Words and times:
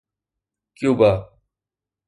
Cuba 0.77 1.11